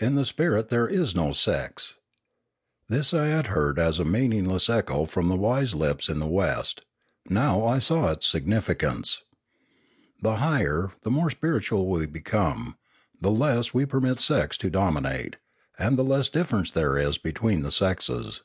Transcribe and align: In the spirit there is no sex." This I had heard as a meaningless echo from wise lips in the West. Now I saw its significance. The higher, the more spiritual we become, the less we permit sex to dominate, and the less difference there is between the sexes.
In 0.00 0.16
the 0.16 0.24
spirit 0.24 0.68
there 0.68 0.88
is 0.88 1.14
no 1.14 1.32
sex." 1.32 1.94
This 2.88 3.14
I 3.14 3.26
had 3.26 3.46
heard 3.46 3.78
as 3.78 4.00
a 4.00 4.04
meaningless 4.04 4.68
echo 4.68 5.06
from 5.06 5.28
wise 5.38 5.76
lips 5.76 6.08
in 6.08 6.18
the 6.18 6.26
West. 6.26 6.80
Now 7.26 7.64
I 7.64 7.78
saw 7.78 8.10
its 8.10 8.26
significance. 8.26 9.22
The 10.22 10.38
higher, 10.38 10.90
the 11.02 11.10
more 11.12 11.30
spiritual 11.30 11.86
we 11.88 12.06
become, 12.06 12.78
the 13.20 13.30
less 13.30 13.72
we 13.72 13.86
permit 13.86 14.18
sex 14.18 14.56
to 14.56 14.70
dominate, 14.70 15.36
and 15.78 15.96
the 15.96 16.02
less 16.02 16.28
difference 16.28 16.72
there 16.72 16.98
is 16.98 17.16
between 17.16 17.62
the 17.62 17.70
sexes. 17.70 18.40